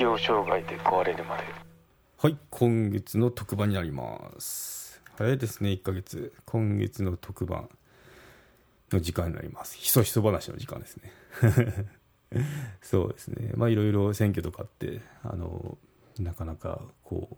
[0.00, 1.42] 適応障害で壊れるまで。
[2.16, 5.02] はい今月の特番になります。
[5.18, 6.32] 早いですね1ヶ月。
[6.46, 7.68] 今月の特番
[8.90, 9.76] の時間になります。
[9.76, 11.12] ひそひそ話の時間ですね。
[12.80, 13.52] そうですね。
[13.56, 15.76] まあいろいろ選挙とかってあの
[16.18, 17.36] なかなかこう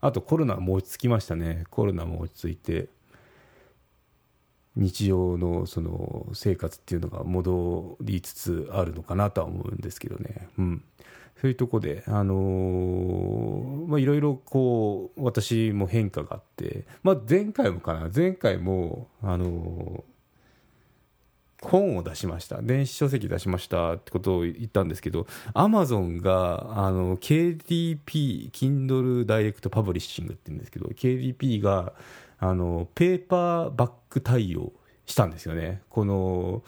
[0.00, 1.64] あとコロナも落ち着きましたね。
[1.68, 2.88] コロナも落ち着いて
[4.76, 10.84] 日常のその生活っていうのが戻りつつあるのかなとは思うんですけどね、うん、
[11.40, 18.10] そういうとこで、あのー、まあ、いろいろこう私も変化があって、まあ、前回もかな。
[18.14, 22.60] 前回も、あのー、本を出しました。
[22.60, 31.94] 電子書籍出しましたってことを言ったんですけどアマゾンがあの KDP Kindle ダイレクトパブリッシングって言うんですけど KDP が
[32.38, 34.72] あのペーパーバッグ対応
[35.06, 35.82] したんですよね。
[35.88, 36.62] この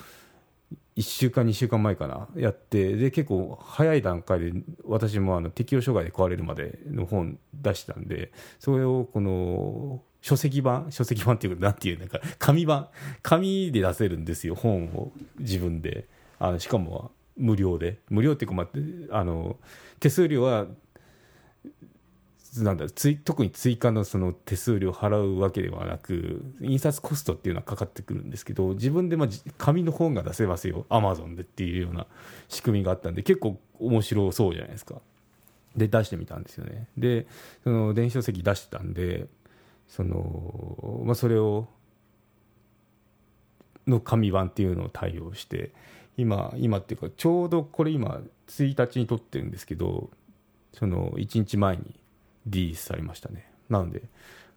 [0.97, 4.53] 1週間2週間前かなやってで結構早い段階で
[4.85, 12.89] 私もあの適応障害で壊れるまでの本出したんでそれをこの書籍版書籍版っていうかなんていうなんか紙版
[13.23, 16.07] 紙で出せるんですよ本を自分で。
[16.41, 17.99] あのしかも無料で。
[18.09, 19.57] 無料っていうか、まあ、あの
[20.01, 20.67] 手数料は
[22.59, 30.85] なんだつい特に追加のその手数料払うわけではなく印刷コストっていうのはかかってくるんですけど自分でまあ紙の本が出せますよ。
[30.89, 32.07] アマゾンでっていうような
[32.49, 34.97] 仕組みがあったんで結構面白そうじゃないですか。
[35.77, 36.89] で出してみたんですよね。
[36.97, 37.27] で
[37.63, 39.29] その電子書籍出してたんで
[39.87, 41.69] その、まあ、それを
[43.87, 45.73] の紙版っていうのを対応して
[46.17, 50.11] 今今っていうかちょうどこれ今1日に撮ってるんですけど
[50.73, 52.00] その1日前に
[52.47, 53.51] リリースされましたね。
[53.69, 54.03] なので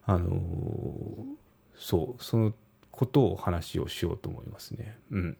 [0.06, 1.24] あのー、
[1.76, 2.54] そうその
[2.92, 4.98] ことを話をしようと思いますね。
[5.12, 5.38] うん。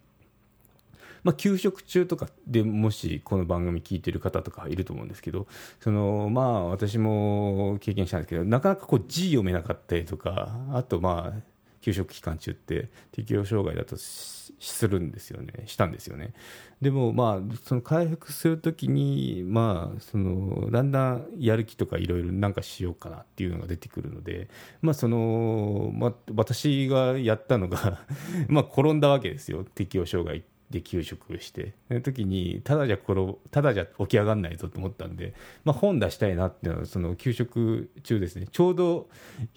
[1.24, 5.48] まあ、給食中とかでもしこの番組聞いてる方とかいると思うんですけど
[5.80, 11.53] そのまあ私も経験したんですけどなかなかこう字読めなかったりとかあとまあ
[11.84, 14.54] 休職期間中って適応障害だとす
[14.88, 15.64] るんですよね。
[15.66, 16.34] したんですよね。
[16.82, 24.48] でもまあその回復するときにまあそのだんだんやる気とかいろいろなんかしようかなっていうのが出てくるので
[24.82, 28.00] まあその、まあ、私がやったのが
[28.48, 29.66] まあ転んだわけですよ。
[29.76, 30.53] 適応障害って。
[30.74, 35.36] で給食してその時にただじゃこただじゃ起き上がんないぞと思ったんで、
[35.66, 38.48] まあ、本出したいなっていうのはその給食中ですね。
[38.52, 39.08] ちょうど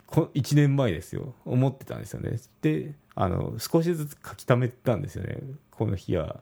[0.09, 1.33] 1年前ですよ。
[1.47, 2.39] 思ってたんですよね。
[2.61, 5.39] であの少しずつ書き溜めてたんですよね。
[5.71, 6.41] この日は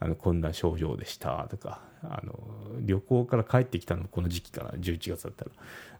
[0.00, 1.46] あのこんな症状でした。
[1.48, 2.36] とかあの
[2.80, 5.50] 旅行から帰ってきたのこの時期かな11月だったら、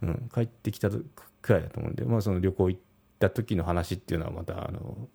[0.03, 2.81] うん、帰ってきたくらいだと思うんで、まあ、その旅行行っ
[3.21, 5.09] た時の話っていうのはまたあの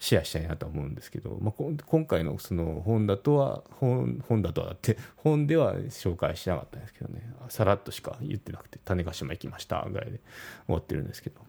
[0.00, 7.22] シェアしたいなと思うんですけど、まあ、今回のその本だとは本本だとはって本では紹介しなかったんですけどね。
[7.50, 10.20] さらっとしか言ってなくて種子島行きましたぐらいで
[10.66, 11.40] 終わってるんですけど。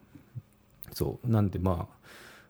[0.92, 1.30] そう。
[1.30, 1.88] なんでま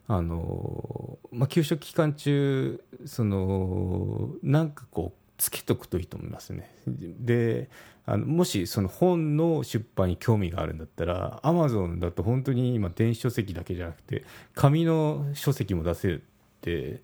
[0.08, 6.72] ああのまあ給食期間中そのなんかこうつけとくといいと思いますね。
[6.88, 7.68] で
[8.06, 16.26] あのもしその本の出版に興味があるんだったらアマゾンだと本当に今電子書籍だけじゃなくて紙の書籍も出せるっ
[16.62, 17.02] て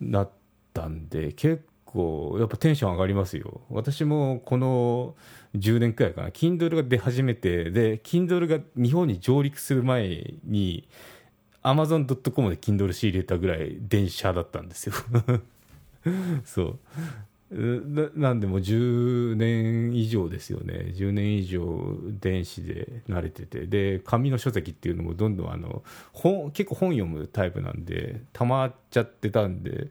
[0.00, 0.30] なっ
[0.74, 3.60] たんで結構やっぱテンション上がりますよ。
[3.70, 5.14] 私もこの
[5.54, 6.30] 10年くらいかな。
[6.30, 10.88] Kindle が出始めてで Kindle が日本に上陸する前に
[11.62, 14.94] Amazon.com で Kindle 仕入れたぐらい電車だったんですよ。
[16.44, 16.78] そう。
[17.50, 20.92] なんでも10年以上ですよね。
[20.94, 23.66] 10年以上電子で慣れてて。
[23.66, 25.82] で紙の書籍っていうのもどんどんあの
[26.12, 29.88] 本結構本読むタイプなんで溜まっちゃってたんで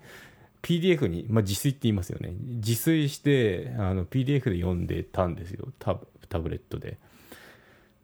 [0.62, 2.34] PDF に、まあ、自炊って言いますよね。
[2.40, 5.70] 自炊してあの PDF で読んでたんですよ。
[5.80, 5.98] タ
[6.30, 6.98] タブレットで。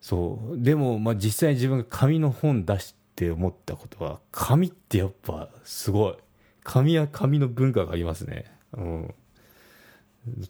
[0.02, 0.62] そう。
[0.62, 6.16] でも、まあ、実際に自分が紙の本出して思ったことは紙ってやっぱすごい。
[6.64, 8.46] 紙は紙の文化がありますね。
[8.74, 9.14] うん。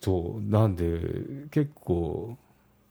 [0.01, 2.37] そうなんで結構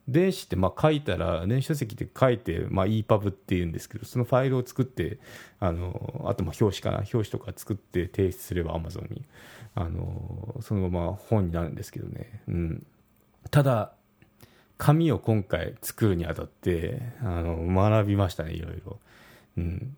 [0.08, 5.18] 電子ってまあ書いたら電子書籍って書いて、まあ、EPUB っていうんですけどそのファイルを作って
[5.60, 9.22] あのあとまあ表紙かな表紙とか作って提出すれば Amazon に
[9.74, 12.86] あのそのまま本になるんですけどね、うん、
[13.50, 13.92] ただ
[14.76, 18.98] 紙を今回作るにあたってあの学びましたねいろいろ、
[19.56, 19.96] うん、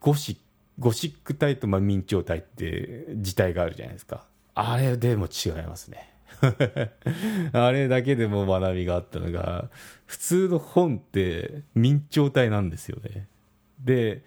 [0.00, 0.38] ゴシ
[0.78, 4.24] ゴシック体とまあ明朝体って字体があるじゃないですか。
[4.54, 6.10] あれでも違いますね。
[7.52, 9.70] あれだけでも学びがあったのが、
[10.06, 13.28] 普通の本って明朝体なんですよね。
[13.80, 14.22] で、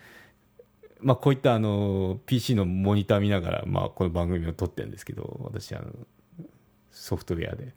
[1.02, 5.92] まあ、こういったあの PC のモニター見ながら、まあ、この番組を撮ってるんですけど、私あの、
[6.92, 7.74] ソフトウェアで。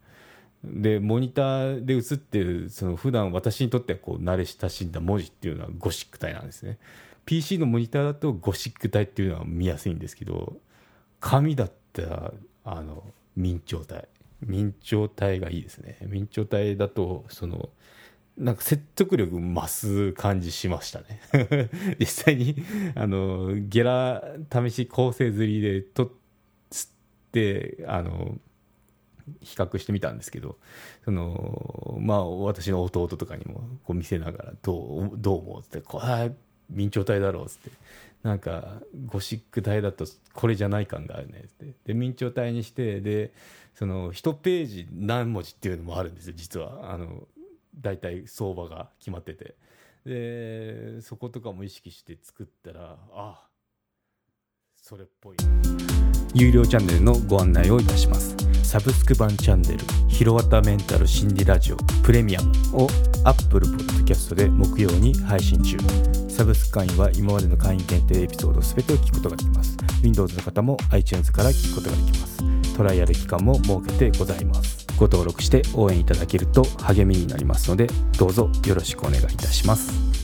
[0.65, 6.79] でモニターで映ってるその普段私にとってはこう慣れ親しんだ文字っていうのはゴシック体なんですね
[7.25, 10.57] PC のモニターだとゴシック体っていうのは見やすいんですけど
[11.21, 11.69] 紙だ
[12.05, 12.33] った
[12.65, 13.05] あの
[13.37, 14.09] 明朝体。
[14.41, 15.97] 明朝体がいいですね。
[16.03, 17.71] 明朝体だとその
[18.37, 21.21] なんか説得力増す感じしましたね。
[21.99, 22.57] 実際に
[22.95, 24.23] あのゲラ
[24.53, 26.11] 試し構成釣りで撮っ
[27.33, 28.39] てあの
[29.41, 30.57] 比較してみたんですけど
[31.05, 36.33] そのまあ私の弟とかにもこう見せながらどうどう思うってこれ
[36.71, 37.71] 明朝体だろうっつって
[38.23, 41.45] なんかゴシック体だとこれじゃない感があるね。
[41.47, 43.33] ってで明朝体にしてで
[43.75, 46.93] その1ページ何文字っていうのもあるんですよ実は。
[46.93, 47.29] あの
[47.79, 49.55] 大体相場が決まってて。
[50.05, 53.49] でそことかも意識して作ったらあ
[54.77, 55.37] それっぽい。
[56.33, 58.37] 有料チャンネルのご案内をいたします。
[58.63, 62.53] サブスク版チャンネル「ひろわたメンタル心理ラジオプレミアム」
[62.85, 62.89] を
[63.27, 65.77] Apple Podcast で木曜に配信中。
[66.29, 69.77] サブスク会員は今までの会員限定エピソード全てを聞くことができます。
[70.03, 72.77] Windows の方も iTunes から聞くことができます。
[72.77, 74.87] トライアル期間も設けてございます。
[74.97, 77.87] ご登録して応援いただけると励みになりますので
[78.17, 80.16] どうぞよろしくお願いいたします。